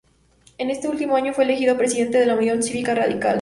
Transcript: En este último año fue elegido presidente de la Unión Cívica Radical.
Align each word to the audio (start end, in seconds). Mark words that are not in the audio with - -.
En 0.57 0.71
este 0.71 0.87
último 0.87 1.15
año 1.15 1.31
fue 1.31 1.43
elegido 1.43 1.77
presidente 1.77 2.17
de 2.17 2.25
la 2.25 2.33
Unión 2.33 2.63
Cívica 2.63 2.95
Radical. 2.95 3.29